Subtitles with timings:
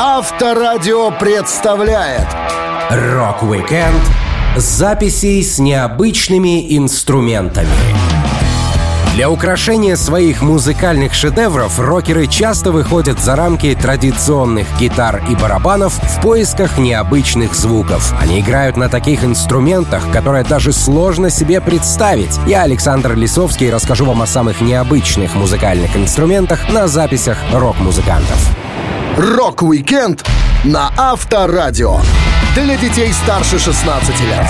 [0.00, 2.28] Авторадио представляет
[2.88, 4.00] Рок-викенд
[4.56, 7.66] записей с необычными инструментами.
[9.16, 16.22] Для украшения своих музыкальных шедевров рокеры часто выходят за рамки традиционных гитар и барабанов в
[16.22, 18.14] поисках необычных звуков.
[18.20, 22.38] Они играют на таких инструментах, которые даже сложно себе представить.
[22.46, 28.57] Я, Александр Лисовский, расскажу вам о самых необычных музыкальных инструментах на записях рок-музыкантов.
[29.18, 30.24] Рок-викенд
[30.62, 31.98] на Авторадио.
[32.54, 34.46] Для детей старше 16 лет.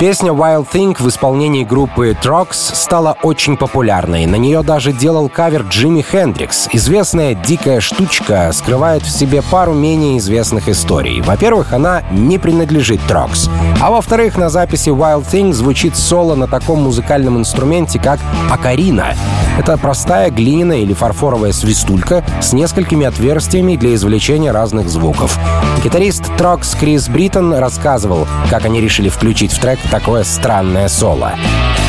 [0.00, 4.26] Песня Wild Thing в исполнении группы Troggs стала очень популярной.
[4.26, 6.68] На нее даже делал кавер Джимми Хендрикс.
[6.72, 11.20] Известная «Дикая штучка» скрывает в себе пару менее известных историй.
[11.20, 13.48] Во-первых, она не принадлежит Troggs.
[13.82, 19.16] А во-вторых, на записи Wild Thing звучит соло на таком музыкальном инструменте, как окарина.
[19.58, 25.36] Это простая глиняная или фарфоровая свистулька с несколькими отверстиями для извлечения разных звуков.
[25.82, 31.32] Гитарист Troggs Крис Бриттон рассказывал, как они решили включить в трек такое странное соло.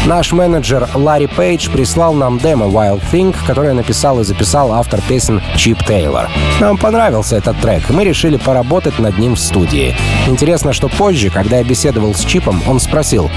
[0.05, 5.41] Наш менеджер Ларри Пейдж прислал нам демо Wild Thing, которое написал и записал автор песен
[5.55, 6.27] Чип Тейлор.
[6.59, 9.95] Нам понравился этот трек, и мы решили поработать над ним в студии.
[10.27, 11.82] Интересно, что позже, когда я беседовал
[12.13, 13.29] с Чипом, он спросил,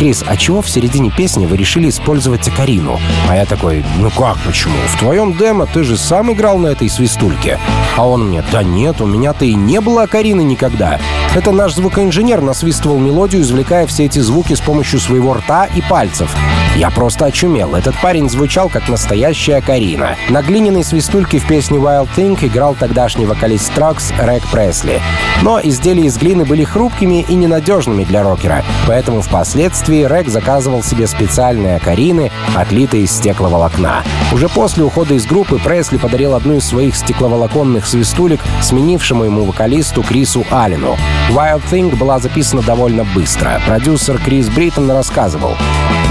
[0.00, 2.98] «Крис, а чего в середине песни вы решили использовать Акарину?»
[3.28, 4.72] А я такой, «Ну как, почему?
[4.88, 7.58] В твоем демо ты же сам играл на этой свистульке».
[7.98, 10.98] А он мне, «Да нет, у меня-то и не было Акарины никогда.
[11.34, 16.34] Это наш звукоинженер насвистывал мелодию, извлекая все эти звуки с помощью своего рта и пальцев.
[16.76, 17.74] Я просто очумел.
[17.74, 20.16] Этот парень звучал как настоящая Карина.
[20.30, 25.02] На глиняной свистульке в песне Wild Thing играл тогдашний вокалист Трокс Рэг Пресли.
[25.42, 31.06] Но изделия из глины были хрупкими и ненадежными для рокера, поэтому впоследствии Рэг заказывал себе
[31.06, 34.02] специальные Карины, отлитые из стекловолокна.
[34.32, 40.02] Уже после ухода из группы Пресли подарил одну из своих стекловолоконных свистулек сменившему ему вокалисту
[40.02, 40.96] Крису Аллену.
[41.30, 43.60] Wild Thing была записана довольно быстро.
[43.66, 45.56] Продюсер Крис Бриттон рассказывал.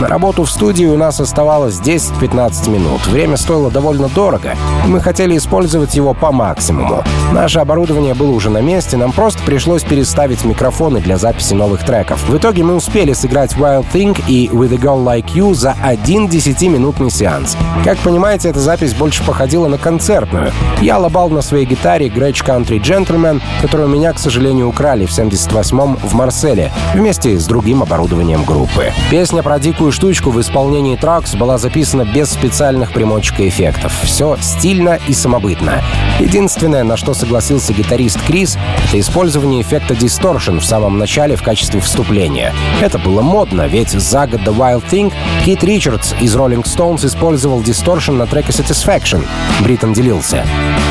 [0.02, 3.06] На работу в студии у нас оставалось 10-15 минут.
[3.08, 4.56] Время стоило довольно дорого,
[4.88, 7.03] мы хотели использовать его по максимуму.
[7.34, 12.30] Наше оборудование было уже на месте, нам просто пришлось переставить микрофоны для записи новых треков.
[12.30, 16.28] В итоге мы успели сыграть Wild Thing и With a Girl Like You за один
[16.28, 17.56] 10-минутный сеанс.
[17.84, 20.52] Как понимаете, эта запись больше походила на концертную.
[20.81, 25.97] Я лобал на своей гитаре Gretsch Country Gentleman, которую меня, к сожалению, украли в 78-м
[25.97, 28.91] в Марселе, вместе с другим оборудованием группы.
[29.09, 33.94] Песня про дикую штучку в исполнении Тракс была записана без специальных примочек и эффектов.
[34.03, 35.81] Все стильно и самобытно.
[36.19, 41.79] Единственное, на что согласился гитарист Крис, это использование эффекта Distortion в самом начале в качестве
[41.79, 42.53] вступления.
[42.81, 45.14] Это было модно, ведь за год The Wild Thing
[45.46, 49.25] Кит Ричардс из Rolling Stones использовал Distortion на треке Satisfaction.
[49.62, 50.46] Бриттон делился.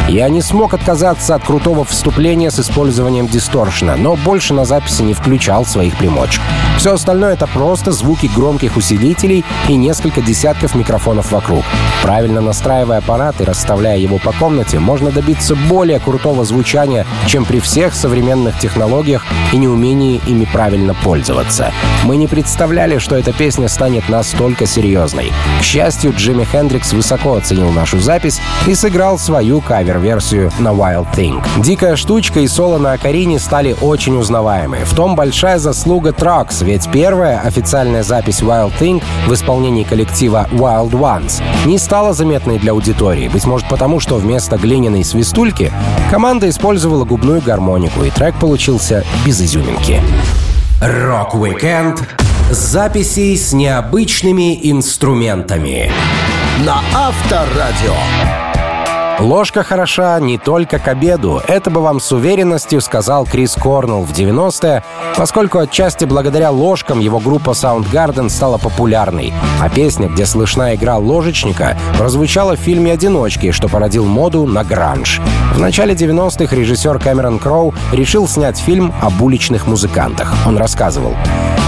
[0.08, 5.12] Я не смог отказаться от крутого вступления с использованием дисторшена, но больше на записи не
[5.12, 6.40] включал своих примочек.
[6.78, 11.62] Все остальное— это просто звуки громких усилителей и несколько десятков микрофонов вокруг.
[12.02, 17.60] Правильно настраивая аппарат и расставляя его по комнате, можно добиться более крутого звучания, чем при
[17.60, 21.72] всех современных технологиях и неумении ими правильно пользоваться.
[22.04, 25.32] Мы не представляли, что эта песня станет настолько серьезной.
[25.60, 31.44] К счастью, Джимми Хендрикс высоко оценил нашу запись и сыграл свою кавер-версию на Wild Thing.
[31.58, 34.78] Дикая штучка и соло на Акарине стали очень узнаваемы.
[34.86, 40.92] В том большая заслуга Тракс, ведь первая официальная запись Wild Thing в исполнении коллектива Wild
[40.92, 45.70] Ones не стала заметной для аудитории, быть может потому, что вместо глиняной свистульки
[46.10, 50.00] команда использовала губную гармонику, и трек получился без изюминки.
[50.80, 52.06] Рок-викенд
[52.50, 55.90] записей с необычными инструментами
[56.64, 57.94] на Авторадио.
[59.20, 61.42] Ложка хороша не только к обеду.
[61.48, 64.84] Это бы вам с уверенностью сказал Крис Корнелл в 90-е,
[65.16, 71.76] поскольку отчасти благодаря ложкам его группа Soundgarden стала популярной, а песня, где слышна игра ложечника,
[71.98, 75.20] прозвучала в фильме «Одиночки», что породил моду на гранж.
[75.52, 80.32] В начале 90-х режиссер Кэмерон Кроу решил снять фильм об уличных музыкантах.
[80.46, 81.14] Он рассказывал.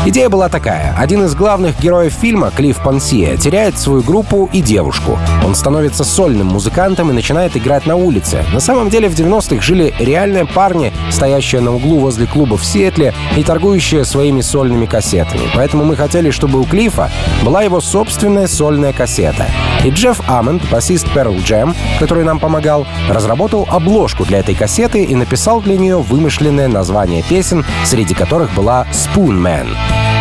[0.06, 0.96] Идея была такая.
[0.96, 5.18] Один из главных героев фильма, Клифф Пансия, теряет свою группу и девушку.
[5.44, 8.42] Он становится сольным музыкантом и начинает играть на улице.
[8.50, 13.12] На самом деле в 90-х жили реальные парни, стоящие на углу возле клуба в Сиэтле
[13.36, 15.42] и торгующие своими сольными кассетами.
[15.54, 17.10] Поэтому мы хотели, чтобы у Клиффа
[17.42, 19.48] была его собственная сольная кассета.
[19.84, 25.14] И Джефф Амонд, басист Pearl Jam, который нам помогал, разработал обложку для этой кассеты и
[25.14, 29.66] написал для нее вымышленное название песен, среди которых была Spoon Man.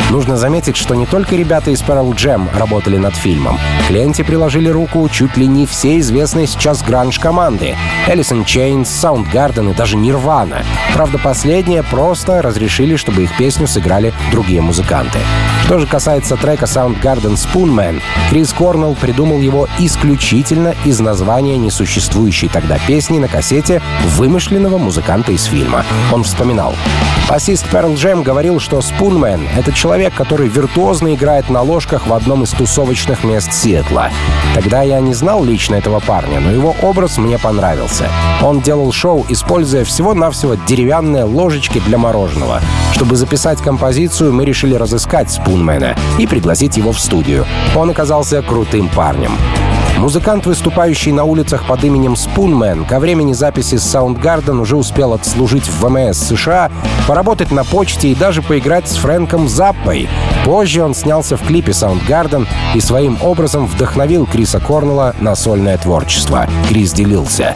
[0.09, 3.59] Нужно заметить, что не только ребята из Pearl Jam работали над фильмом.
[3.87, 7.75] К ленте приложили руку чуть ли не все известные сейчас гранж-команды.
[8.07, 10.65] In Chains, Soundgarden и даже Nirvana.
[10.95, 15.19] Правда, последние просто разрешили, чтобы их песню сыграли другие музыканты.
[15.65, 18.01] Что же касается трека Soundgarden Spoonman,
[18.31, 23.79] Крис Корнелл придумал его исключительно из названия несуществующей тогда песни на кассете
[24.15, 25.85] вымышленного музыканта из фильма.
[26.11, 26.73] Он вспоминал.
[27.29, 32.43] Басист Pearl Jam говорил, что Spoonman— это человек, который виртуозно играет на ложках в одном
[32.43, 34.09] из тусовочных мест Сиэтла.
[34.55, 38.07] Тогда я не знал лично этого парня, но его образ мне понравился.
[38.41, 42.61] Он делал шоу, используя всего-навсего деревянные ложечки для мороженого.
[42.93, 47.45] Чтобы записать композицию, мы решили разыскать Спунмена и пригласить его в студию.
[47.75, 49.31] Он оказался крутым парнем.
[49.99, 55.81] Музыкант, выступающий на улицах под именем Spoonman, ко времени записи Soundgarden уже успел отслужить в
[55.81, 56.71] ВМС США,
[57.05, 60.07] поработать на почте и даже поиграть с Фрэнком Заппой.
[60.45, 66.47] Позже он снялся в клипе Soundgarden и своим образом вдохновил Криса Корнелла на сольное творчество.
[66.69, 67.53] Крис делился.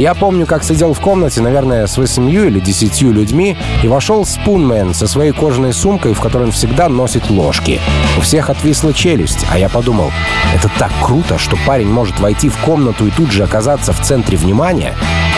[0.00, 4.94] Я помню, как сидел в комнате, наверное, с восемью или десятью людьми, и вошел Спунмен
[4.94, 7.78] со своей кожаной сумкой, в которой он всегда носит ложки.
[8.16, 10.10] У всех отвисла челюсть, а я подумал,
[10.54, 14.38] это так круто, что парень может войти в комнату и тут же оказаться в центре
[14.38, 14.96] внимания.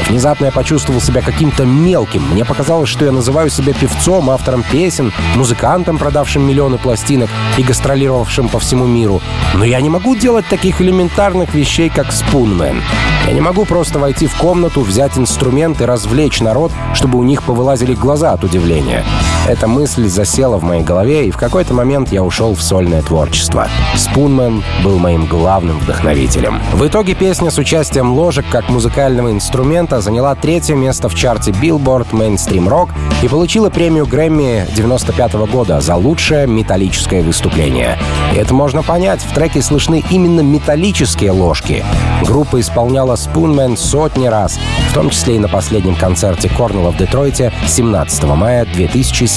[0.09, 2.23] Внезапно я почувствовал себя каким-то мелким.
[2.31, 8.49] Мне показалось, что я называю себя певцом, автором песен, музыкантом, продавшим миллионы пластинок и гастролировавшим
[8.49, 9.21] по всему миру.
[9.55, 12.81] Но я не могу делать таких элементарных вещей, как Спунмен.
[13.27, 14.52] Я не могу просто войти в комнату,
[14.83, 19.05] взять инструмент и развлечь народ, чтобы у них повылазили глаза от удивления.
[19.49, 23.67] Эта мысль засела в моей голове, и в какой-то момент я ушел в сольное творчество.
[23.97, 26.61] Спунмен был моим главным вдохновителем.
[26.73, 32.11] В итоге песня с участием ложек как музыкального инструмента заняла третье место в чарте Billboard
[32.13, 32.91] Mainstream Rock
[33.23, 37.99] и получила премию Грэмми 95 года за лучшее металлическое выступление.
[38.33, 41.85] И это можно понять, в треке слышны именно металлические ложки.
[42.23, 44.61] Группа исполняла Spoonman сотни раз,
[44.91, 49.32] в том числе и на последнем концерте Корнелла в Детройте 17 мая 2017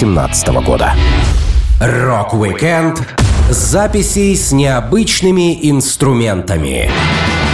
[0.62, 0.94] года.
[1.80, 3.00] Рок-викенд
[3.50, 6.92] записей с необычными инструментами.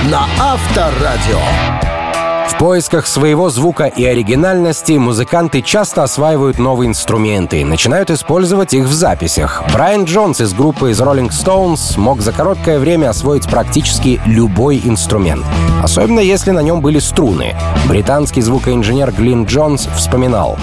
[0.10, 2.01] На Авторадио.
[2.48, 8.86] В поисках своего звука и оригинальности музыканты часто осваивают новые инструменты и начинают использовать их
[8.86, 9.64] в записях.
[9.74, 15.46] Брайан Джонс из группы из Rolling Stones мог за короткое время освоить практически любой инструмент,
[15.84, 17.56] особенно если на нем были струны.
[17.88, 20.58] Британский звукоинженер Глин Джонс вспоминал.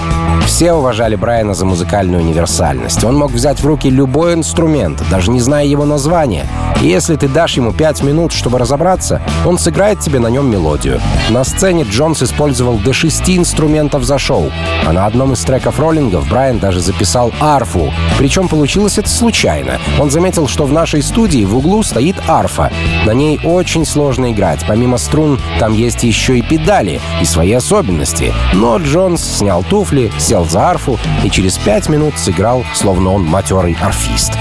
[0.46, 3.04] Все уважали Брайана за музыкальную универсальность.
[3.04, 6.46] Он мог взять в руки любой инструмент, даже не зная его названия.
[6.80, 11.00] И если ты дашь ему пять минут, чтобы разобраться, он сыграет тебе на нем мелодию.
[11.28, 14.50] На сцене Джонс использовал до шести инструментов за шоу,
[14.86, 17.92] а на одном из треков роллингов Брайан даже записал арфу.
[18.18, 19.78] Причем получилось это случайно.
[20.00, 22.72] Он заметил, что в нашей студии в углу стоит арфа.
[23.04, 24.64] На ней очень сложно играть.
[24.66, 28.32] Помимо струн, там есть еще и педали и свои особенности.
[28.54, 33.76] Но Джонс снял туфли, сел за арфу и через пять минут сыграл, словно он матерый
[33.82, 34.32] арфист.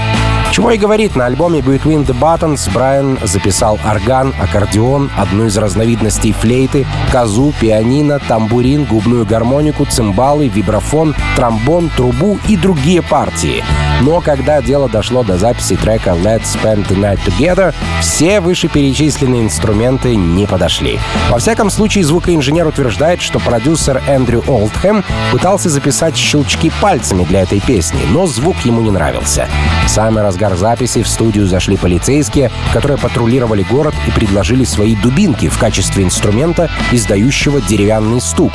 [0.50, 6.32] Чего и говорит, на альбоме Between the Buttons Брайан записал орган, аккордеон, одну из разновидностей
[6.32, 13.62] флейты, козу, пианино, тамбурин, губную гармонику, цимбалы, вибрафон, тромбон, трубу и другие партии.
[14.00, 20.14] Но когда дело дошло до записи трека Let's Spend the Night Together, все вышеперечисленные инструменты
[20.14, 21.00] не подошли.
[21.30, 27.60] Во всяком случае, звукоинженер утверждает, что продюсер Эндрю Олдхэм пытался записать щелчки пальцами для этой
[27.60, 29.48] песни, но звук ему не нравился.
[29.86, 35.58] Самый разгар записи в студию зашли полицейские, которые патрулировали город и предложили свои дубинки в
[35.58, 38.52] качестве инструмента, издающего деревянный стук.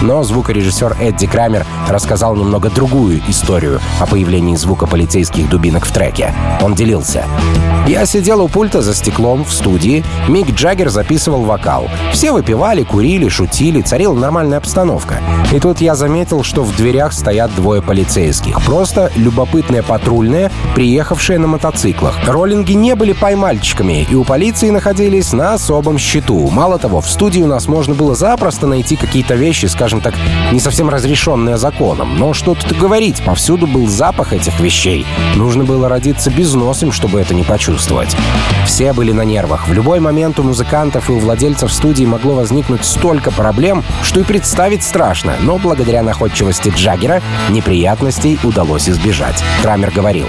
[0.00, 6.32] Но звукорежиссер Эдди Крамер рассказал немного другую историю о появлении звука полицейских дубинок в треке.
[6.62, 7.24] Он делился.
[7.86, 10.04] Я сидел у пульта за стеклом в студии.
[10.28, 11.88] Мик Джаггер записывал вокал.
[12.12, 15.20] Все выпивали, курили, шутили, царила нормальная обстановка.
[15.52, 18.60] И тут я заметил, что в дверях стоят двое полицейских.
[18.64, 22.16] Просто любопытные патрульные, приехавшие на мотоциклах.
[22.26, 26.48] Роллинги не были поймальчиками, и у полиции находились на особом счету.
[26.50, 30.14] Мало того, в студии у нас можно было запросто найти какие-то вещи, скажем так,
[30.52, 32.16] не совсем разрешенные законом.
[32.16, 35.04] Но что тут говорить, повсюду был запах этих вещей.
[35.34, 38.16] Нужно было родиться безносым, чтобы это не почувствовать.
[38.64, 39.66] Все были на нервах.
[39.66, 44.24] В любой момент у музыкантов и у владельцев студии могло возникнуть столько проблем, что и
[44.24, 45.34] представить страшно.
[45.40, 49.42] Но благодаря находчивости Джаггера неприятностей удалось избежать.
[49.62, 50.28] Крамер говорил,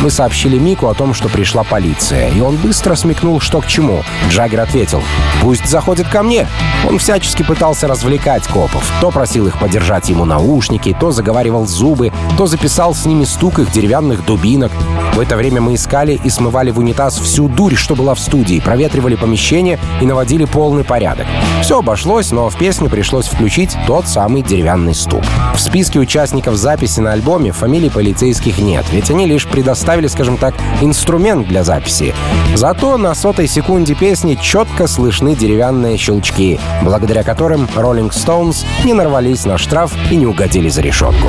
[0.00, 4.04] Мы сообщили Мику о том, что пришла полиция, и он быстро смекнул, что к чему.
[4.28, 5.02] Джаггер ответил,
[5.42, 6.46] «Пусть заходит ко мне».
[6.88, 8.88] Он всячески пытался развлекать копов.
[9.00, 13.72] То просил их подержать ему наушники, то заговаривал зубы, то записал с ними стук их
[13.72, 14.70] деревянных дубинок.
[15.14, 18.60] В это время мы искали и смывали в унитаз всю дурь, что была в студии,
[18.60, 21.26] проветривали помещение и наводили полный порядок.
[21.62, 25.26] Все обошлось, но в песню пришлось включить тот самый деревянный ступ.
[25.54, 30.54] В списке участников записи на альбоме фамилий полицейских нет, ведь они лишь предоставили, скажем так,
[30.82, 32.14] инструмент для записи.
[32.54, 39.46] Зато на сотой секунде песни четко слышны деревянные щелчки, благодаря которым Rolling Stones не нарвались
[39.46, 41.28] на штраф и не угодили за решетку.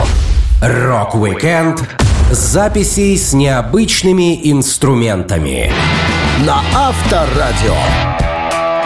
[0.61, 1.81] Рок-викенд
[2.31, 5.71] записей с необычными инструментами.
[6.45, 8.38] На Авторадио.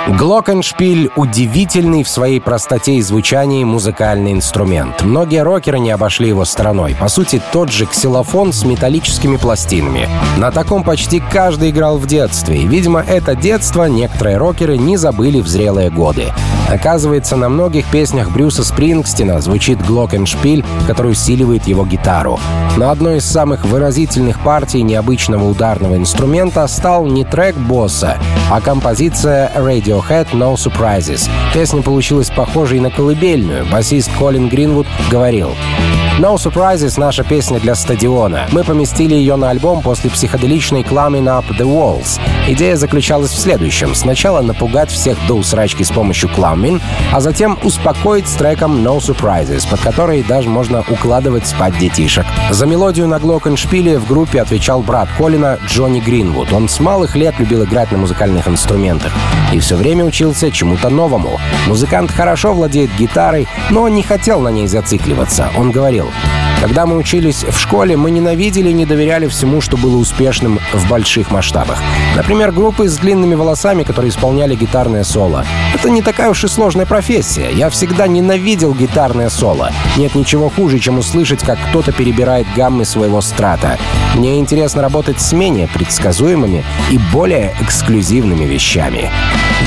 [0.08, 5.02] Глокеншпиль— удивительный в своей простоте и звучании музыкальный инструмент.
[5.02, 6.94] Многие рокеры не обошли его стороной.
[7.00, 10.10] По сути, тот же ксилофон с металлическими пластинами.
[10.38, 12.58] На таком почти каждый играл в детстве.
[12.58, 16.34] И, видимо, это детство некоторые рокеры не забыли в зрелые годы.
[16.70, 22.40] Оказывается, на многих песнях Брюса Спрингстина звучит глокеншпиль, который усиливает его гитару.
[22.76, 28.18] Но одной из самых выразительных партий необычного ударного инструмента стал не трек босса,
[28.50, 29.52] а композиция
[29.94, 31.30] Radiohead «No Surprises».
[31.54, 33.66] Песня получилась похожей на колыбельную.
[33.66, 35.56] Басист Колин Гринвуд говорил
[36.20, 38.48] No Surprises— наша песня для стадиона.
[38.52, 42.20] Мы поместили ее на альбом после психоделичной Climbing Up the Walls.
[42.48, 43.96] Идея заключалась в следующем.
[43.96, 46.80] Сначала напугать всех до усрачки с помощью Climbing,
[47.12, 52.26] а затем успокоить с треком No Surprises, под который даже можно укладывать спать детишек.
[52.52, 56.54] За мелодию на глокеншпиле в группе отвечал брат Колина Джонни Гринвуд.
[56.54, 59.12] Он с малых лет любил играть на музыкальных инструментах
[59.54, 61.40] и все время учился чему-то новому.
[61.68, 65.50] Музыкант хорошо владеет гитарой, но не хотел на ней зацикливаться.
[65.58, 66.53] Он говорил, Radio.
[66.64, 70.90] Когда мы учились в школе, мы ненавидели и не доверяли всему, что было успешным в
[70.90, 71.78] больших масштабах.
[72.16, 75.44] Например, группы с длинными волосами, которые исполняли гитарное соло.
[75.76, 77.52] Это не такая уж и сложная профессия.
[77.52, 79.74] Я всегда ненавидел гитарное соло.
[79.98, 83.78] Нет ничего хуже, чем услышать, как кто-то перебирает гаммы своего страта.
[84.16, 89.12] Мне интересно работать с менее предсказуемыми и более эксклюзивными вещами.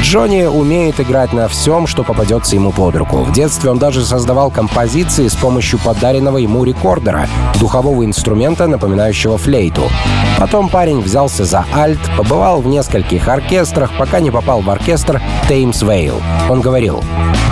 [0.03, 3.19] Джонни умеет играть на всем, что попадется ему под руку.
[3.19, 7.28] В детстве он даже создавал композиции с помощью подаренного ему рекордера,
[7.59, 9.83] духового инструмента, напоминающего флейту.
[10.38, 15.83] Потом парень взялся за альт, побывал в нескольких оркестрах, пока не попал в оркестр Теймс
[15.83, 16.21] Вейл.
[16.49, 17.02] Он говорил,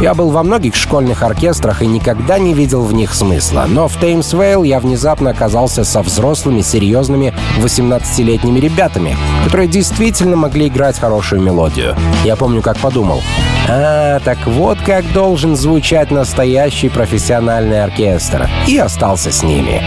[0.00, 3.98] «Я был во многих школьных оркестрах и никогда не видел в них смысла, но в
[3.98, 11.42] Теймс Вейл я внезапно оказался со взрослыми, серьезными 18-летними ребятами, которые действительно могли играть хорошую
[11.42, 11.96] мелодию.
[12.24, 13.20] Я помню, как подумал,
[13.68, 18.48] а, так вот как должен звучать настоящий профессиональный оркестр.
[18.66, 19.82] И остался с ними.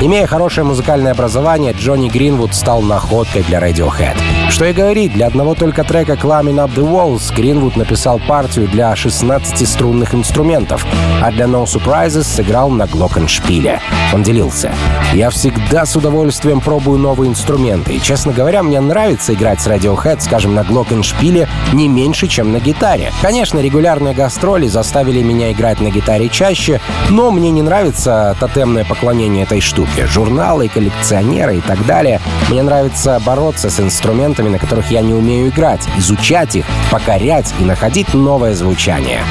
[0.00, 4.16] Имея хорошее музыкальное образование, Джонни Гринвуд стал находкой для Radiohead.
[4.48, 8.94] Что и говорить, для одного только трека «Climbing Up the Walls» Гринвуд написал партию для
[8.94, 10.86] 16 струнных инструментов,
[11.20, 13.80] а для No Surprises сыграл на глокеншпиле.
[14.14, 14.72] Он делился.
[15.14, 20.20] «Я всегда с удовольствием пробую новые инструменты, и, честно говоря, мне нравится играть с Radiohead,
[20.20, 23.12] скажем, на глокеншпиле не меньше, чем на гитаре.
[23.20, 29.42] Конечно, регулярные гастроли заставили меня играть на гитаре чаще, но мне не нравится тотемное поклонение
[29.42, 32.20] этой штуки журналы, коллекционеры и так далее.
[32.48, 37.64] Мне нравится бороться с инструментами, на которых я не умею играть, изучать их, покорять и
[37.64, 39.22] находить новое звучание.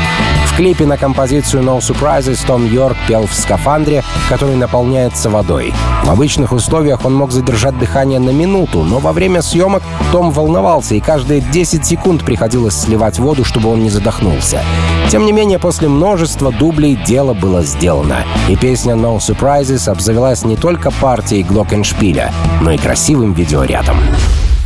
[0.58, 5.72] Клипе на композицию No Surprises Том Йорк пел в скафандре, который наполняется водой.
[6.04, 10.96] В обычных условиях он мог задержать дыхание на минуту, но во время съемок Том волновался,
[10.96, 14.64] и каждые 10 секунд приходилось сливать воду, чтобы он не задохнулся.
[15.12, 20.56] Тем не менее, после множества дублей дело было сделано, и песня No Surprises обзавелась не
[20.56, 24.00] только партией Глокеншпиля, но и красивым видеорядом.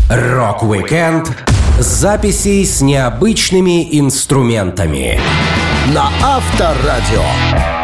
[0.09, 1.33] Рок-викенд
[1.79, 5.19] записей с необычными инструментами.
[5.93, 7.80] На Авторадио.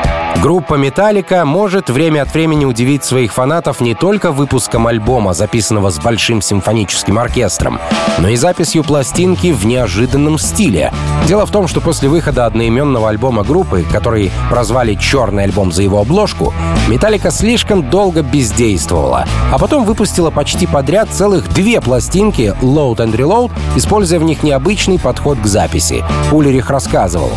[0.47, 5.99] Группа «Металлика» может время от времени удивить своих фанатов не только выпуском альбома, записанного с
[5.99, 7.81] большим симфоническим оркестром,
[8.19, 10.93] но и записью пластинки в неожиданном стиле.
[11.27, 15.99] Дело в том, что после выхода одноименного альбома группы, который прозвали «Черный альбом» за его
[15.99, 16.53] обложку,
[16.87, 23.51] «Металлика» слишком долго бездействовала, а потом выпустила почти подряд целых две пластинки «Load and Reload»,
[23.75, 26.05] используя в них необычный подход к записи.
[26.31, 27.31] Улерих рассказывал.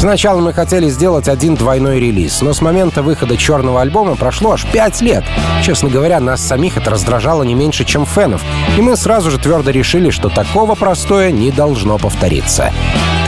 [0.00, 4.64] «Сначала мы хотели сделать один двойной релиз, но с момента выхода черного альбома прошло аж
[4.72, 5.24] пять лет.
[5.62, 8.42] Честно говоря, нас самих это раздражало не меньше, чем фенов,
[8.78, 12.72] и мы сразу же твердо решили, что такого простое не должно повториться.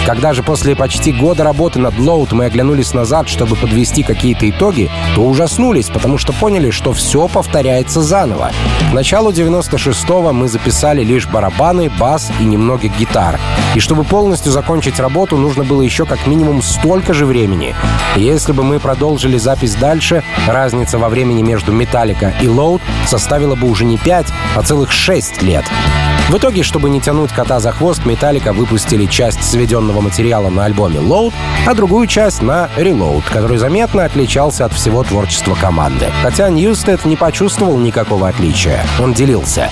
[0.09, 4.91] Когда же после почти года работы над Load мы оглянулись назад, чтобы подвести какие-то итоги,
[5.15, 8.51] то ужаснулись, потому что поняли, что все повторяется заново.
[8.91, 13.39] К началу 96-го мы записали лишь барабаны, бас и немного гитар.
[13.75, 17.75] И чтобы полностью закончить работу, нужно было еще как минимум столько же времени.
[18.17, 23.69] Если бы мы продолжили запись дальше, разница во времени между Металлика и Load составила бы
[23.69, 25.67] уже не 5, а целых 6 лет.
[26.29, 30.99] В итоге, чтобы не тянуть кота за хвост, Металлика выпустили часть сведенного материала на альбоме
[30.99, 31.33] Load,
[31.67, 36.11] а другую часть на Reload, который заметно отличался от всего творчества команды.
[36.23, 38.85] Хотя Ньюстед не почувствовал никакого отличия.
[39.01, 39.71] Он делился.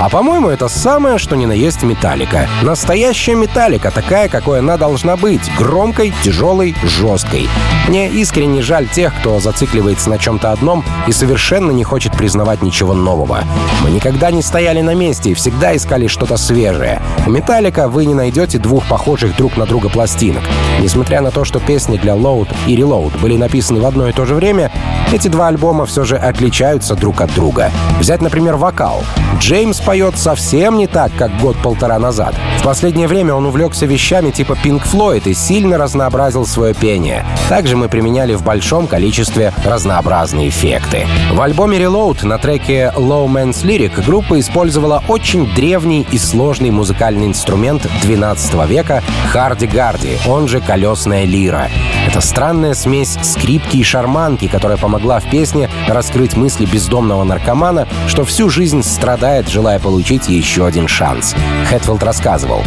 [0.00, 2.48] А по-моему, это самое, что ни на есть металлика.
[2.62, 5.42] Настоящая металлика, такая, какой она должна быть.
[5.58, 7.46] Громкой, тяжелой, жесткой.
[7.86, 12.94] Мне искренне жаль тех, кто зацикливается на чем-то одном и совершенно не хочет признавать ничего
[12.94, 13.44] нового.
[13.82, 17.02] Мы никогда не стояли на месте и всегда искали что-то свежее.
[17.26, 20.44] У металлика вы не найдете двух похожих друг на друга пластинок.
[20.80, 24.24] Несмотря на то, что песни для Load и Reload были написаны в одно и то
[24.24, 24.72] же время,
[25.12, 27.70] эти два альбома все же отличаются друг от друга.
[27.98, 29.02] Взять, например, вокал.
[29.38, 32.32] Джеймс поет совсем не так, как год-полтора назад.
[32.60, 37.26] В последнее время он увлекся вещами типа Pink Floyd и сильно разнообразил свое пение.
[37.48, 41.08] Также мы применяли в большом количестве разнообразные эффекты.
[41.32, 47.26] В альбоме Reload на треке Low Man's Lyric группа использовала очень древний и сложный музыкальный
[47.26, 51.68] инструмент 12 века харди-гарди, он же колесная лира.
[52.06, 58.24] Это странная смесь скрипки и шарманки, которая помогла в песне раскрыть мысли бездомного наркомана, что
[58.24, 61.34] всю жизнь страдает, желая получить еще один шанс.
[61.68, 62.62] Хэтфилд рассказывал.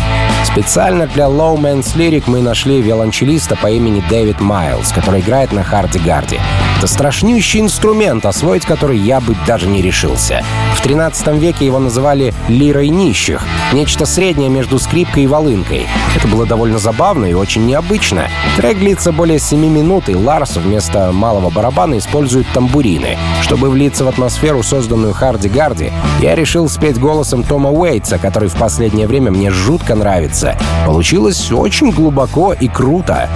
[0.46, 5.64] Специально для Low Man's Lyric мы нашли виолончелиста по имени Дэвид Майлз, который играет на
[5.64, 6.40] харди-гарде.
[6.78, 10.44] Это страшнющий инструмент, освоить который я бы даже не решился.
[10.76, 15.88] В 13 веке его называли «лирой нищих», нечто среднее между скрипкой и волынкой.
[16.16, 18.28] Это было довольно забавно и очень необычно.
[18.58, 23.18] Трек длится более 7 минут, и Ларс вместо малого барабана использует тамбурины.
[23.42, 28.56] Чтобы влиться в атмосферу, созданную Харди Гарди, я решил спеть голосом Тома Уэйтса, который в
[28.56, 30.56] последнее время мне жутко нравится.
[30.86, 33.30] Получилось очень глубоко и круто.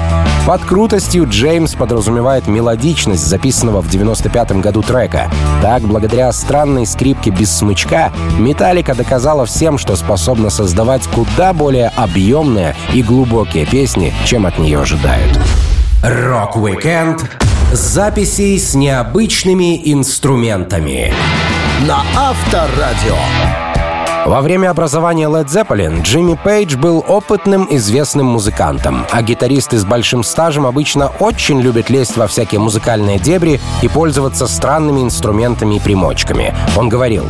[0.46, 5.30] Под крутостью Джеймс подразумевает мелодичность записанного в 95 году трека.
[5.62, 12.74] Так, благодаря странной скрипке без смычка, Металлика доказала всем, что способна создавать куда более объемные
[12.94, 15.38] и глубокие песни, чем от нее ожидают.
[16.02, 17.30] Рок-викенд
[17.74, 21.14] записей с необычными инструментами.
[21.86, 23.67] На Авторадио.
[24.28, 30.22] Во время образования Led Zeppelin Джимми Пейдж был опытным, известным музыкантом, а гитаристы с большим
[30.22, 36.54] стажем обычно очень любят лезть во всякие музыкальные дебри и пользоваться странными инструментами и примочками.
[36.76, 37.24] Он говорил,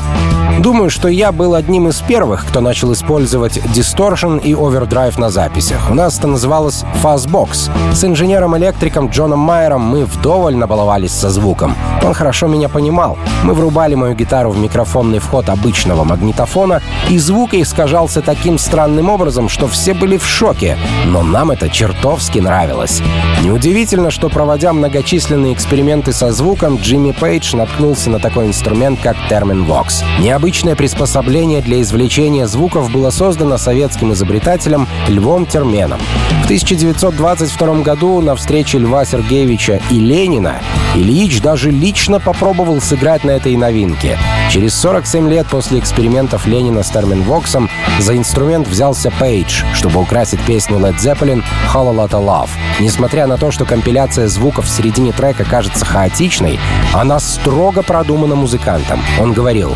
[0.57, 5.91] «Думаю, что я был одним из первых, кто начал использовать дисторшн и овердрайв на записях.
[5.91, 7.69] У нас это называлось fuzz box.
[7.93, 11.75] С инженером-электриком Джоном Майером мы вдоволь набаловались со звуком.
[12.03, 13.19] Он хорошо меня понимал.
[13.43, 19.49] Мы врубали мою гитару в микрофонный вход обычного магнитофона, и звук искажался таким странным образом,
[19.49, 23.01] что все были в шоке, но нам это чертовски нравилось.
[23.43, 30.03] Неудивительно, что проводя многочисленные эксперименты со звуком, Джимми Пейдж наткнулся на такой инструмент, как терменвокс.
[30.19, 35.99] Необычное приспособление для извлечения звуков было создано советским изобретателем Львом Терменом.
[36.41, 40.61] В 1922 году на встрече Льва Сергеевича и Ленина
[40.95, 44.17] Ильич даже лично попробовал сыграть на этой новинке.
[44.49, 50.77] Через 47 лет после экспериментов Ленина с терминвоксом за инструмент взялся Пейдж, чтобы украсить песню
[50.77, 52.49] Led Zeppelin «Whole Lotta Love».
[52.79, 56.59] Несмотря на то, что компиляция звуков в середине трека кажется хаотичной,
[56.93, 59.01] она строго продумана музыкантом.
[59.19, 59.75] Он говорил,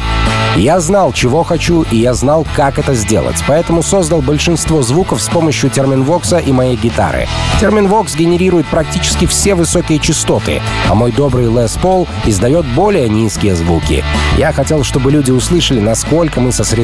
[0.55, 5.29] «Я знал, чего хочу, и я знал, как это сделать, поэтому создал большинство звуков с
[5.29, 7.27] помощью терминвокса и моей гитары.
[7.59, 14.03] Терминвокс генерирует практически все высокие частоты, а мой добрый Лес Пол издает более низкие звуки.
[14.37, 16.80] Я хотел, чтобы люди услышали, насколько мы сосредоточены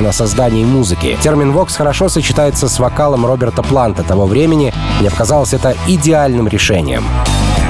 [0.00, 1.16] на создании музыки.
[1.22, 4.72] Термин «вокс» хорошо сочетается с вокалом Роберта Планта того времени.
[5.00, 7.04] Мне показалось это идеальным решением.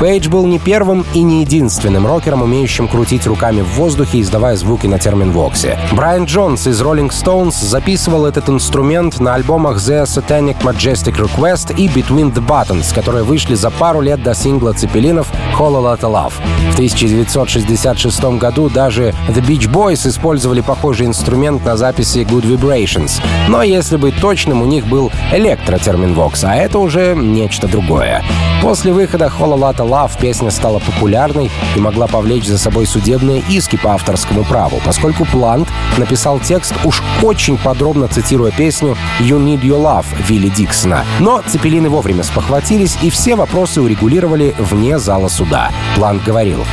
[0.01, 4.87] Пейдж был не первым и не единственным рокером, умеющим крутить руками в воздухе, издавая звуки
[4.87, 5.79] на терминвоксе.
[5.93, 11.87] Брайан Джонс из Rolling Stones записывал этот инструмент на альбомах The Satanic Majestic Request и
[11.87, 16.33] Between the Buttons, которые вышли за пару лет до сингла Цепелинов Whole Lotta Love.
[16.71, 23.21] В 1966 году даже The Beach Boys использовали похожий инструмент на записи Good Vibrations.
[23.49, 28.25] Но если быть точным, у них был электротерминвокс, а это уже нечто другое.
[28.63, 33.77] После выхода Whole Lotta Love» песня стала популярной и могла повлечь за собой судебные иски
[33.77, 39.83] по авторскому праву, поскольку Плант написал текст, уж очень подробно цитируя песню «You Need Your
[39.83, 41.05] Love» Вилли Диксона.
[41.19, 45.71] Но Цепелины вовремя спохватились и все вопросы урегулировали вне зала суда.
[45.97, 46.65] Плант говорил,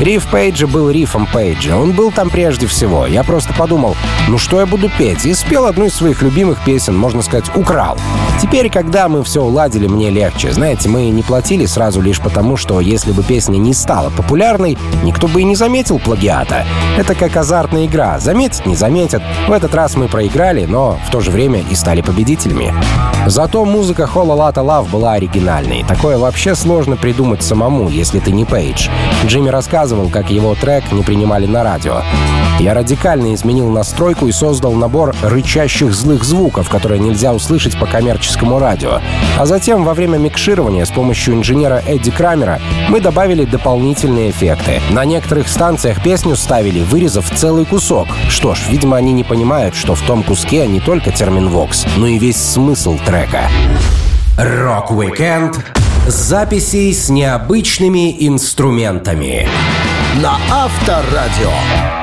[0.00, 1.76] Риф Пейджа был рифом Пейджа.
[1.76, 3.06] Он был там прежде всего.
[3.06, 3.96] Я просто подумал,
[4.28, 5.26] ну что я буду петь?
[5.26, 7.98] И спел одну из своих любимых песен, можно сказать, украл.
[8.40, 10.52] Теперь, когда мы все уладили, мне легче.
[10.52, 15.28] Знаете, мы не платили сразу лишь потому, что если бы песня не стала популярной, никто
[15.28, 16.64] бы и не заметил плагиата.
[16.96, 18.18] Это как азартная игра.
[18.20, 19.22] Заметить не заметят.
[19.48, 22.72] В этот раз мы проиграли, но в то же время и стали победителями.
[23.26, 25.84] Зато музыка Холла Лата Лав была оригинальной.
[25.86, 28.88] Такое вообще сложно придумать самому, если ты не Пейдж.
[29.26, 32.02] Джимми рассказывал, рассказывал, как его трек не принимали на радио.
[32.60, 38.58] Я радикально изменил настройку и создал набор рычащих злых звуков, которые нельзя услышать по коммерческому
[38.58, 39.00] радио.
[39.38, 44.80] А затем во время микширования с помощью инженера Эдди Крамера мы добавили дополнительные эффекты.
[44.90, 48.08] На некоторых станциях песню ставили, вырезав целый кусок.
[48.28, 52.06] Что ж, видимо, они не понимают, что в том куске не только термин «вокс», но
[52.06, 53.42] и весь смысл трека.
[54.36, 59.48] Рок-викенд записей с необычными инструментами
[60.16, 61.99] на Авторадио.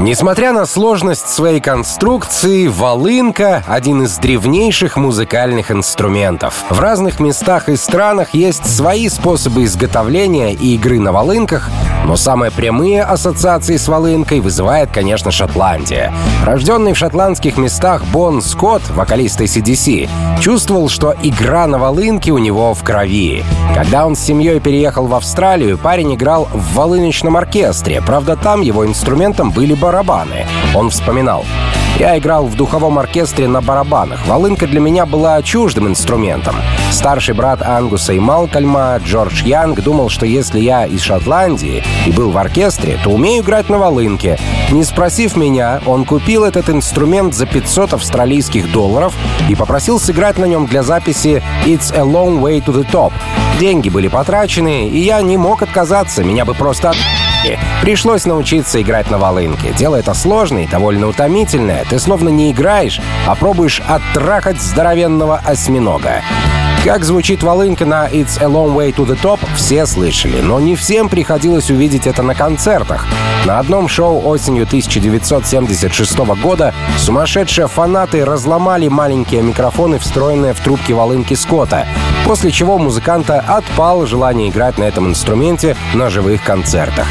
[0.00, 6.64] Несмотря на сложность своей конструкции, волынка— один из древнейших музыкальных инструментов.
[6.70, 11.68] В разных местах и странах есть свои способы изготовления и игры на волынках,
[12.04, 16.12] но самые прямые ассоциации с волынкой вызывает, конечно, Шотландия.
[16.44, 20.08] Рожденный в шотландских местах Бон Скотт, вокалист AC/DC,
[20.40, 23.42] чувствовал, что игра на волынке у него в крови.
[23.74, 28.00] Когда он с семьей переехал в Австралию, парень играл в волыночном оркестре.
[28.00, 30.44] Правда, там его инструментом были барабаны.
[30.74, 31.46] Он вспоминал.
[31.98, 34.26] Я играл в духовом оркестре на барабанах.
[34.26, 36.56] Волынка для меня была чуждым инструментом.
[36.92, 42.30] Старший брат Ангуса и Малкольма, Джордж Янг, думал, что если я из Шотландии и был
[42.30, 44.38] в оркестре, то умею играть на волынке.
[44.70, 49.14] Не спросив меня, он купил этот инструмент за 500 австралийских долларов
[49.48, 53.12] и попросил сыграть на нем для записи «It's a long way to the top».
[53.58, 56.96] Деньги были потрачены, и я не мог отказаться, меня бы просто от...
[57.80, 59.72] Пришлось научиться играть на волынке.
[59.78, 61.84] Дело это сложное и довольно утомительное.
[61.88, 66.22] Ты словно не играешь, а пробуешь оттрахать здоровенного осьминога.
[66.84, 70.76] Как звучит волынка на «It's a long way to the top» все слышали, но не
[70.76, 73.04] всем приходилось увидеть это на концертах.
[73.44, 81.34] На одном шоу осенью 1976 года сумасшедшие фанаты разломали маленькие микрофоны, встроенные в трубки волынки
[81.34, 81.86] Скотта,
[82.24, 87.06] после чего музыканта отпало желание играть на этом инструменте на живых концертах.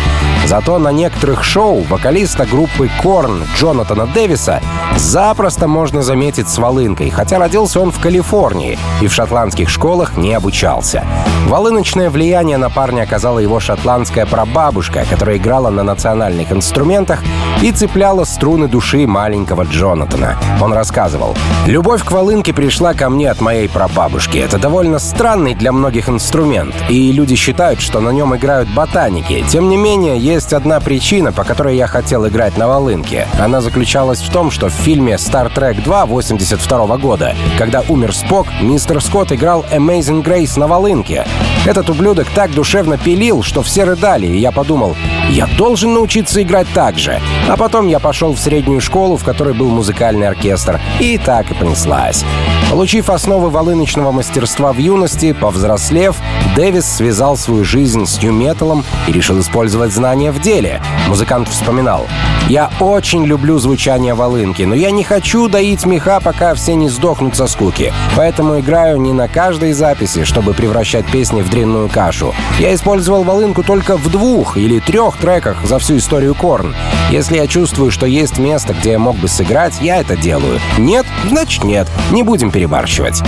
[0.46, 4.62] Зато на некоторых шоу вокалиста группы Корн Джонатана Дэвиса
[4.96, 9.14] запросто можно заметить с волынкой, хотя родился он в Калифорнии и в
[9.58, 11.04] шотландских школах не обучался.
[11.48, 17.20] Волыночное влияние на парня оказала его шотландская прабабушка, которая играла на национальных инструментах
[17.62, 20.36] и цепляла струны души маленького Джонатана.
[20.62, 24.38] Он рассказывал, «Любовь к волынке пришла ко мне от моей прабабушки.
[24.38, 29.44] Это довольно странный для многих инструмент, и люди считают, что на нем играют ботаники.
[29.50, 33.28] Тем не менее, есть есть одна причина, по которой я хотел играть на волынке.
[33.40, 38.48] Она заключалась в том, что в фильме Star Trek 2 82 года, когда умер Спок,
[38.62, 41.26] мистер Скотт играл Amazing Grace на волынке.
[41.66, 44.96] Этот ублюдок так душевно пилил, что все рыдали, и я подумал,
[45.30, 47.20] я должен научиться играть так же.
[47.50, 51.54] А потом я пошел в среднюю школу, в которой был музыкальный оркестр, и так и
[51.54, 52.24] понеслась.
[52.70, 56.18] Получив основы волыночного мастерства в юности, повзрослев,
[56.56, 60.82] Дэвис связал свою жизнь с нью-металом и решил использовать знания в деле.
[61.08, 62.08] Музыкант вспоминал.
[62.50, 67.36] «Я очень люблю звучание волынки, но я не хочу доить меха, пока все не сдохнут
[67.36, 67.94] со скуки.
[68.16, 72.34] Поэтому играю не на каждой записи, чтобы превращать песни в дрянную кашу.
[72.60, 76.76] Я использовал волынку только в двух или трех треках за всю историю Корн.
[77.12, 80.60] Если я чувствую, что есть место, где я мог бы сыграть, я это делаю.
[80.78, 81.06] Нет?
[81.30, 81.88] Значит нет.
[82.12, 83.22] Не будем перебарщивать.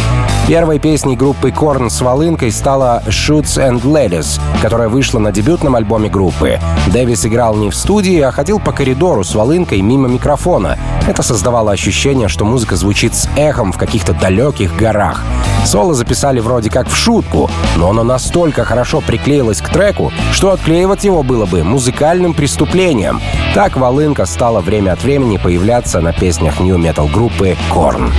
[0.47, 6.10] Первой песней группы Корн с волынкой стала «Shoots and Ladies», которая вышла на дебютном альбоме
[6.10, 6.60] группы.
[6.88, 10.78] Дэвис играл не в студии, а ходил по коридору с волынкой мимо микрофона.
[11.08, 15.23] Это создавало ощущение, что музыка звучит с эхом в каких-то далеких горах.
[15.65, 21.03] Соло записали вроде как в шутку, но оно настолько хорошо приклеилось к треку, что отклеивать
[21.03, 23.21] его было бы музыкальным преступлением.
[23.53, 28.11] Так волынка стала время от времени появляться на песнях нью-метал группы Korn.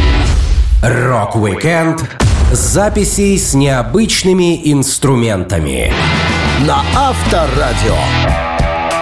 [0.83, 2.09] Рок-викенд
[2.53, 5.93] записей с необычными инструментами
[6.61, 8.50] на Авторадио.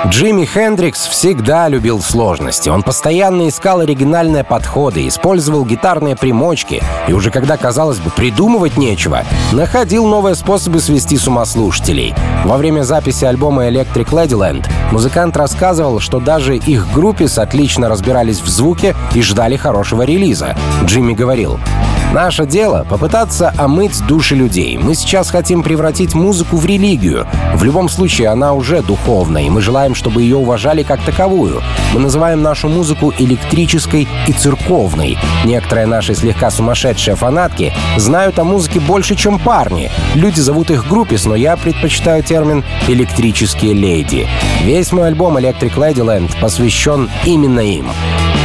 [0.07, 2.69] Джимми Хендрикс всегда любил сложности.
[2.69, 9.25] Он постоянно искал оригинальные подходы, использовал гитарные примочки и уже когда, казалось бы, придумывать нечего,
[9.53, 12.15] находил новые способы свести с ума слушателей.
[12.45, 18.47] Во время записи альбома Electric Ladyland музыкант рассказывал, что даже их группе отлично разбирались в
[18.49, 20.57] звуке и ждали хорошего релиза.
[20.85, 21.59] Джимми говорил,
[22.13, 24.79] Наше дело— попытаться омыть души людей.
[24.79, 27.27] Мы сейчас хотим превратить музыку в религию.
[27.55, 31.61] В любом случае, она уже духовная, и мы желаем, чтобы ее уважали как таковую.
[31.93, 35.19] Мы называем нашу музыку электрической и церковной.
[35.45, 39.91] Некоторые наши слегка сумасшедшие фанатки знают о музыке больше, чем парни.
[40.15, 44.27] Люди зовут их группис, но я предпочитаю термин «электрические леди».
[44.65, 47.87] Весь мой альбом «Electric Ladyland» посвящен именно им.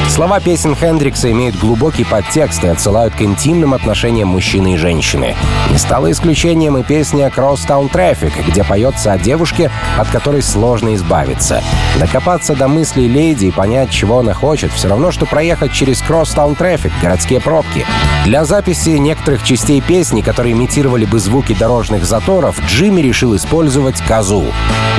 [0.09, 5.35] Слова песен Хендрикса имеют глубокий подтекст и отсылают к интимным отношениям мужчины и женщины.
[5.71, 11.63] Не стало исключением и песня «Crosstown Traffic», где поется о девушке, от которой сложно избавиться.
[11.99, 16.55] Докопаться до мыслей леди и понять, чего она хочет, все равно, что проехать через Crosstown
[16.55, 17.85] Traffic, городские пробки.
[18.25, 24.45] Для записи некоторых частей песни, которые имитировали бы звуки дорожных заторов, Джимми решил использовать козу.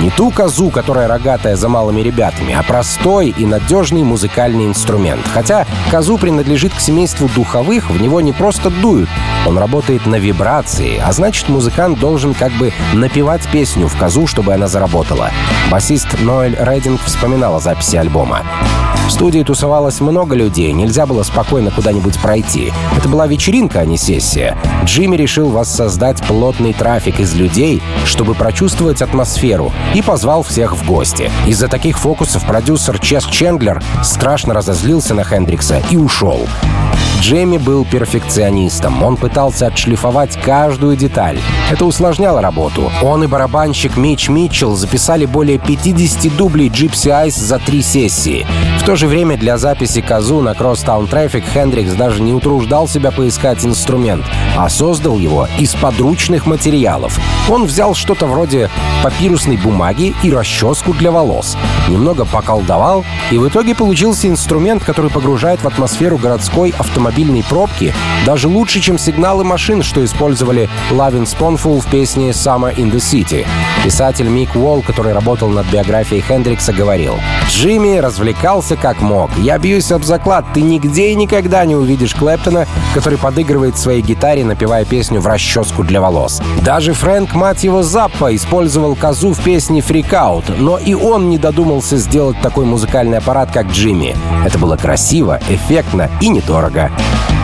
[0.01, 5.27] Не ту козу, которая рогатая за малыми ребятами, а простой и надежный музыкальный инструмент инструмент.
[5.33, 9.09] Хотя козу принадлежит к семейству духовых, в него не просто дуют.
[9.47, 14.55] Он работает на вибрации, а значит музыкант должен как бы напевать песню в козу, чтобы
[14.55, 15.31] она заработала.
[15.71, 18.43] Басист Ноэль Рейдинг вспоминал о записи альбома.
[19.07, 22.73] В студии тусовалось много людей, нельзя было спокойно куда-нибудь пройти.
[22.97, 24.57] Это была вечеринка, а не сессия.
[24.85, 31.31] Джимми решил воссоздать плотный трафик из людей, чтобы прочувствовать атмосферу, и позвал всех в гости.
[31.47, 36.47] Из-за таких фокусов продюсер Чес Чендлер страшно разозлился на Хендрикса и ушел.
[37.21, 39.03] Джейми был перфекционистом.
[39.03, 41.39] Он пытался отшлифовать каждую деталь.
[41.71, 42.93] Это усложняло работу.
[43.03, 48.47] Он и барабанщик Мич Митчелл записали более 50 дублей Gypsy Eyes за три сессии.
[48.79, 53.11] В то же время для записи казу на Crosstown Traffic Хендрикс даже не утруждал себя
[53.11, 54.25] поискать инструмент,
[54.57, 57.19] а создал его из подручных материалов.
[57.49, 58.71] Он взял что-то вроде
[59.03, 61.57] папирусной бумаги и расческу для волос.
[61.89, 67.93] Немного поколдовал, и в итоге получился инструмент, который погружает в атмосферу городской автомобильной пробки
[68.27, 73.47] даже лучше, чем сигналы машин, что использовали Lovin' Spoonful в песне «Summer in the City».
[73.85, 77.17] Писатель Мик Уолл, который работал над биографией Хендрикса, говорил,
[77.49, 79.31] «Джимми развлекался как мог.
[79.39, 84.45] Я бьюсь об заклад, ты нигде и никогда не увидишь Клэптона, который подыгрывает своей гитаре,
[84.45, 86.43] напевая песню в расческу для волос.
[86.63, 91.39] Даже Фрэнк, мать его, Заппа использовал казу в песне «Freak Out», но и он не
[91.39, 94.15] додумался сделать такой музыкальный аппарат, как Джимми.
[94.45, 96.91] Это было красиво, эффектно и недорого.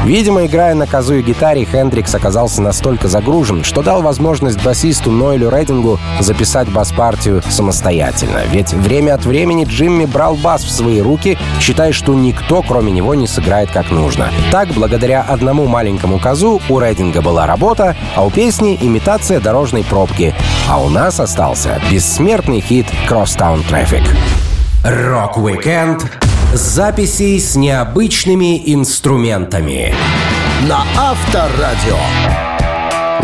[0.05, 5.51] Видимо, играя на козу и гитаре, Хендрикс оказался настолько загружен, что дал возможность басисту Нойлю
[5.51, 8.41] Рейдингу записать бас-партию самостоятельно.
[8.51, 11.30] Ведь время от времени Джимми брал бас в свои руки,
[11.61, 14.31] считая, что никто, кроме него, не сыграет как нужно.
[14.51, 20.35] Так, благодаря одному маленькому козу, у Рейдинга была работа, а у песни— имитация дорожной пробки.
[20.69, 24.07] А у нас остался бессмертный хит «Crosstown Traffic».
[24.85, 26.07] Рок-викенд
[26.55, 29.95] записей с необычными инструментами.
[30.69, 32.50] На Авторадио.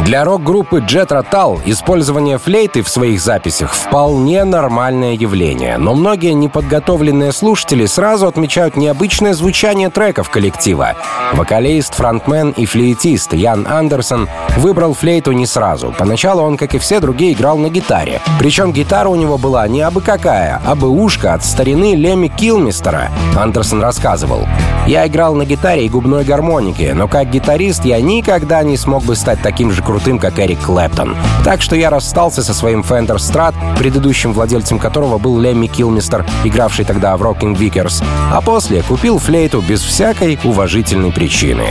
[0.04, 7.32] Для рок-группы Jethro Tull использование флейты в своих записях вполне нормальное явление, но многие неподготовленные
[7.32, 10.94] слушатели сразу отмечают необычное звучание треков коллектива.
[11.32, 14.28] Вокалист, фронтмен и флейтист Ян Андерсон
[14.59, 15.92] выбрал флейту не сразу.
[15.98, 18.20] Поначалу он, как и все другие, играл на гитаре.
[18.38, 23.11] Причем гитара у него была не абы какая, а бэушка от старины Леми Килмистера.
[23.37, 24.46] Андерсон рассказывал.
[24.87, 29.16] «Я играл на гитаре и губной гармонике, но как гитарист я никогда не смог бы
[29.16, 31.16] стать таким же крутым, как Эрик Клэптон.
[31.44, 36.85] Так что я расстался со своим Fender Strat, предыдущим владельцем которого был Лемми Килмистер, игравший
[36.85, 41.66] тогда в Rocking Vickers, а после купил флейту без всякой уважительной причины.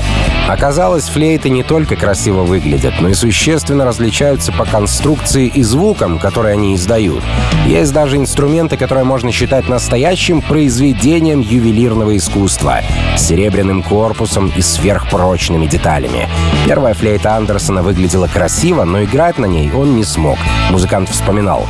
[0.47, 6.53] Оказалось, флейты не только красиво выглядят, но и существенно различаются по конструкции и звукам, которые
[6.53, 7.23] они издают.
[7.65, 12.79] Есть даже инструменты, которые можно считать настоящим произведением ювелирного искусства
[13.17, 16.29] серебряным корпусом и сверхпрочными деталями.
[16.65, 20.37] Первая флейта Андерсона выглядит выглядела красиво, но играть на ней он не смог.
[20.69, 21.65] Музыкант вспоминал.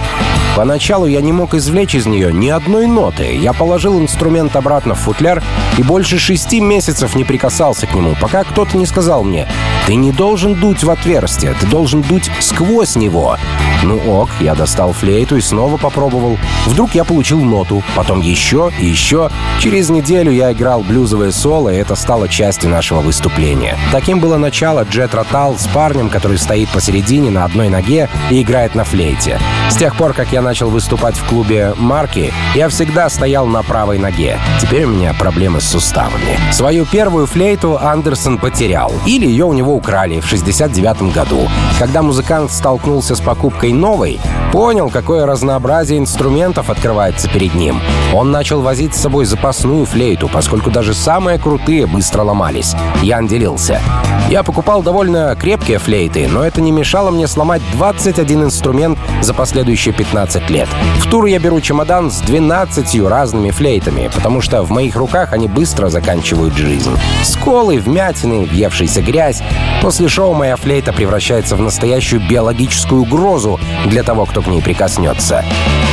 [0.56, 3.36] Поначалу я не мог извлечь из нее ни одной ноты.
[3.36, 5.44] Я положил инструмент обратно в футляр
[5.78, 9.48] и больше шести месяцев не прикасался к нему, пока кто-то не сказал мне,
[9.86, 13.38] «Ты не должен дуть в отверстие, ты должен дуть сквозь него».
[13.84, 16.40] Ну ок, я достал флейту и снова попробовал.
[16.66, 19.30] Вдруг я получил ноту, потом еще и еще.
[19.60, 23.78] Через неделю я играл блюзовое соло, и это стало частью нашего выступления.
[23.92, 28.74] Таким было начало Джет Ротал с парнем, который стоит посередине на одной ноге и играет
[28.74, 29.40] на флейте.
[29.70, 33.98] С тех пор, как я начал выступать в клубе «Марки», я всегда стоял на правой
[33.98, 34.38] ноге.
[34.62, 36.38] Теперь у меня проблемы с суставами.
[36.52, 38.94] Свою первую флейту Андерсон потерял.
[39.08, 41.50] Или ее у него украли в 69 году.
[41.80, 44.20] Когда музыкант столкнулся с покупкой новой,
[44.52, 47.82] понял, какое разнообразие инструментов открывается перед ним.
[48.14, 52.76] Он начал возить с собой запасную флейту, поскольку даже самые крутые быстро ломались.
[53.02, 53.82] Ян делился.
[54.30, 59.94] Я покупал довольно крепкие флейты, но это не мешало мне сломать 21 инструмент за последующие
[59.94, 60.68] 15 лет.
[61.00, 65.48] В тур я беру чемодан с 12 разными флейтами, потому что в моих руках они
[65.48, 66.92] быстро заканчивают жизнь.
[67.24, 69.42] Сколы, вмятины, въевшаяся грязь.
[69.82, 75.44] После шоу моя флейта превращается в настоящую биологическую угрозу для того, кто к ней прикоснется.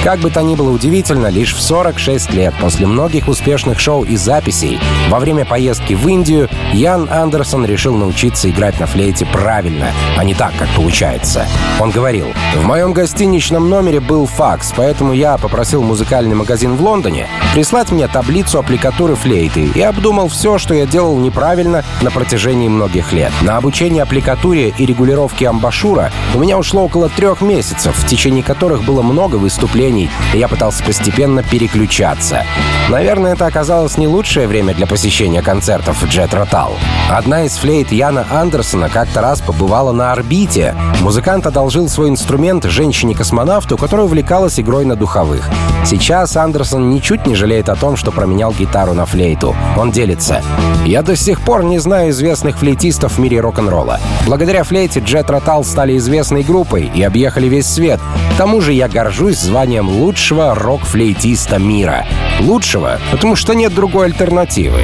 [0.05, 4.17] Как бы то ни было удивительно, лишь в 46 лет после многих успешных шоу и
[4.17, 10.25] записей во время поездки в Индию Ян Андерсон решил научиться играть на флейте правильно, а
[10.25, 11.47] не так, как получается.
[11.79, 12.27] Он говорил,
[12.57, 18.09] «В моем гостиничном номере был факс, поэтому я попросил музыкальный магазин в Лондоне прислать мне
[18.09, 23.33] таблицу аппликатуры флейты и обдумал все, что я делал неправильно на протяжении многих лет.
[23.43, 28.85] На обучение аппликатуре и регулировке амбашура у меня ушло около трех месяцев, в течение которых
[28.85, 32.45] было много выступлений, и я пытался постепенно переключаться.
[32.89, 36.75] Наверное, это оказалось не лучшее время для посещения концертов Джет Ротал.
[37.11, 40.75] Одна из флейт Яна Андерсона как-то раз побывала на орбите.
[41.01, 45.43] Музыкант одолжил свой инструмент женщине-космонавту, которая увлекалась игрой на духовых.
[45.85, 49.57] Сейчас Андерсон ничуть не жалеет о том, что променял гитару на флейту.
[49.77, 50.43] Он делится.
[50.87, 53.99] «Я до сих пор не знаю известных флейтистов в мире рок-н-ролла.
[54.25, 57.99] Благодаря флейте Jethro Tull стали известной группой и объехали весь свет.
[58.35, 62.07] К тому же я горжусь званием лучшего рок-флейтиста мира.
[62.39, 64.83] Лучшего, потому что нет другой альтернативы.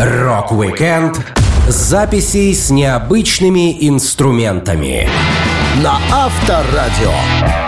[0.00, 1.20] Рок-викенд
[1.68, 5.08] записей с необычными инструментами.
[5.80, 7.67] На Авторадио.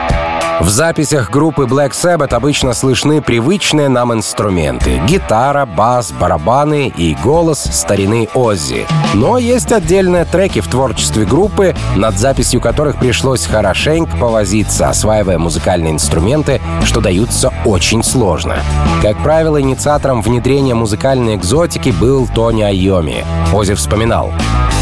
[0.61, 7.61] В записях группы Black Sabbath обычно слышны привычные нам инструменты— гитара, бас, барабаны и голос
[7.73, 8.87] старины Оззи.
[9.15, 15.95] Но есть отдельные треки в творчестве группы, над записью которых пришлось хорошенько повозиться, осваивая музыкальные
[15.95, 18.57] инструменты, что даются очень сложно.
[19.01, 23.25] Как правило, инициатором внедрения музыкальной экзотики был Тони Айоми.
[23.55, 24.31] Оззи вспоминал.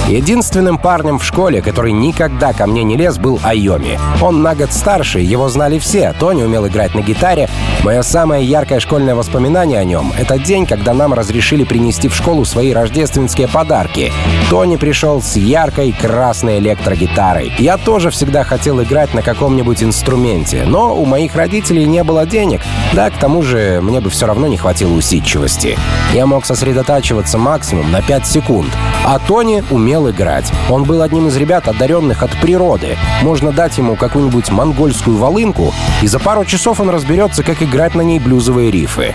[0.09, 4.01] Единственным парнем в школе, который никогда ко мне не лез, был Айоми.
[4.23, 6.14] Он на год старше, его знали все.
[6.18, 7.51] Тони умел играть на гитаре.
[7.85, 12.47] Мое самое яркое школьное воспоминание о нем— это день, когда нам разрешили принести в школу
[12.47, 14.11] свои рождественские подарки.
[14.49, 17.53] Тони пришел с яркой красной электрогитарой.
[17.59, 22.62] Я тоже всегда хотел играть на каком-нибудь инструменте, но у моих родителей не было денег.
[22.94, 25.79] Да, к тому же мне бы все равно не хватило усидчивости.
[26.14, 28.71] Я мог сосредотачиваться максимум на 5 секунд,
[29.05, 30.52] а Тони умел умел играть.
[30.70, 32.96] Он был одним из ребят, одаренных от природы.
[33.22, 38.02] Можно дать ему какую-нибудь монгольскую волынку, и за пару часов он разберется, как играть на
[38.02, 39.14] ней блюзовые рифы.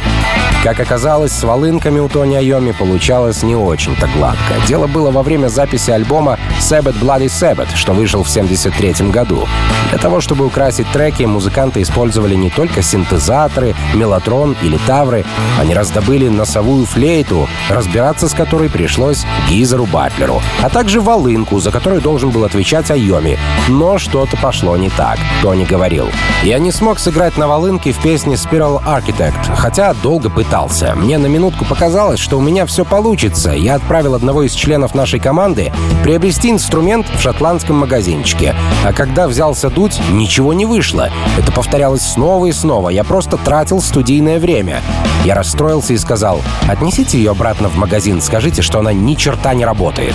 [0.63, 4.53] Как оказалось, с волынками у Тони Айоми получалось не очень-то гладко.
[4.65, 9.45] Дело было во время записи альбома Sabbath Bloody Sabbath, что вышел в 1973 году.
[9.89, 15.25] Для того, чтобы украсить треки, музыканты использовали не только синтезаторы, мелатрон или тавры,
[15.59, 21.99] они раздобыли носовую флейту, разбираться с которой пришлось Гизеру Батлеру, а также волынку, за которую
[21.99, 23.37] должен был отвечать Айоми.
[23.67, 26.07] Но что-то пошло не так, Тони говорил.
[26.41, 30.93] Я не смог сыграть на волынке в песне Spiral Architect, хотя долго пытался пытался.
[30.95, 33.53] Мне на минутку показалось, что у меня все получится.
[33.53, 38.53] Я отправил одного из членов нашей команды приобрести инструмент в шотландском магазинчике.
[38.85, 41.09] А когда взялся дуть, ничего не вышло.
[41.39, 42.89] Это повторялось снова и снова.
[42.89, 44.81] Я просто тратил студийное время.
[45.23, 49.63] Я расстроился и сказал, отнесите ее обратно в магазин, скажите, что она ни черта не
[49.63, 50.13] работает.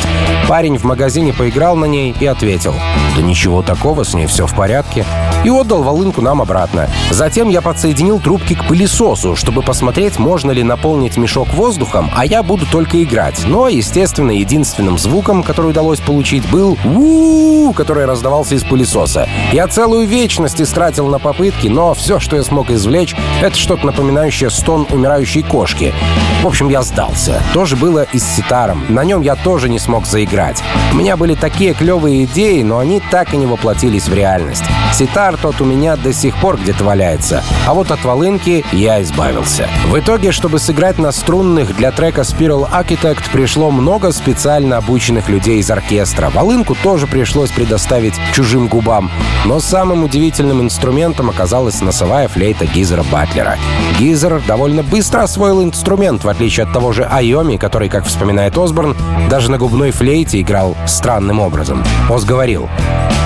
[0.48, 2.74] Парень в магазине поиграл на ней и ответил,
[3.16, 5.06] да ничего такого, с ней все в порядке.
[5.44, 6.90] И отдал волынку нам обратно.
[7.10, 12.42] Затем я подсоединил трубки к пылесосу, чтобы посмотреть, можно ли наполнить мешок воздухом, а я
[12.42, 13.44] буду только играть.
[13.46, 17.38] Но, естественно, единственным звуком, который удалось получить, был у
[17.72, 19.28] который раздавался из пылесоса.
[19.52, 24.50] Я целую вечность истратил на попытки, но все, что я смог извлечь, это что-то напоминающее
[24.50, 25.94] стон умирающей кошки.
[26.42, 27.40] В общем, я сдался.
[27.54, 28.84] То же было и с ситаром.
[28.88, 30.62] На нем я тоже не смог заиграть.
[30.92, 34.64] У меня были такие клевые идеи, но они так и не воплотились в реальность.
[34.92, 39.68] Ситар тот у меня до сих пор где-то валяется, а вот от волынки я избавился.
[39.88, 45.58] В итоге, чтобы сыграть на струнных для трека Spiral Architect пришло много специально обученных людей
[45.58, 46.30] из оркестра.
[46.30, 49.10] Волынку тоже пришлось предоставить чужим губам.
[49.44, 53.56] Но самым удивительным инструментом оказалась носовая флейта Гизера Батлера.
[53.98, 58.96] Гизер довольно быстро освоил инструмент, в отличие от того же Айоми, который, как вспоминает Осборн,
[59.30, 61.84] даже на губной флейте играл странным образом.
[62.08, 62.68] Оз говорил,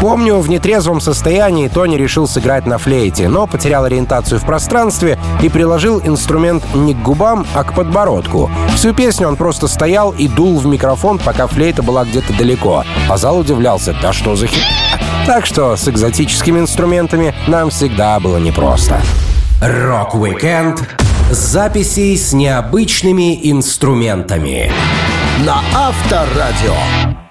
[0.03, 5.49] Помню, в нетрезвом состоянии Тони решил сыграть на флейте, но потерял ориентацию в пространстве и
[5.49, 8.51] приложил инструмент не к губам, а к подбородку.
[8.75, 12.83] Всю песню он просто стоял и дул в микрофон, пока флейта была где-то далеко.
[13.09, 14.65] А зал удивлялся, да что за хер...
[15.25, 19.01] Так что с экзотическими инструментами нам всегда было непросто.
[19.61, 20.83] Рок-викенд
[21.33, 24.71] записей с необычными инструментами
[25.45, 27.22] на Авторадио.